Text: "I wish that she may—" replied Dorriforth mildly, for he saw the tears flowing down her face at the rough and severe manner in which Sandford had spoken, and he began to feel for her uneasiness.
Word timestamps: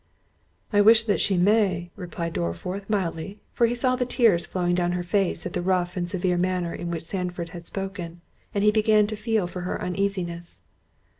"I 0.73 0.81
wish 0.81 1.03
that 1.03 1.21
she 1.21 1.37
may—" 1.37 1.91
replied 1.95 2.33
Dorriforth 2.33 2.89
mildly, 2.89 3.37
for 3.53 3.67
he 3.67 3.75
saw 3.75 3.95
the 3.95 4.03
tears 4.03 4.47
flowing 4.47 4.73
down 4.73 4.93
her 4.93 5.03
face 5.03 5.45
at 5.45 5.53
the 5.53 5.61
rough 5.61 5.95
and 5.95 6.09
severe 6.09 6.37
manner 6.39 6.73
in 6.73 6.89
which 6.89 7.03
Sandford 7.03 7.49
had 7.49 7.67
spoken, 7.67 8.21
and 8.51 8.63
he 8.63 8.71
began 8.71 9.05
to 9.05 9.15
feel 9.15 9.45
for 9.45 9.61
her 9.61 9.79
uneasiness. 9.79 10.61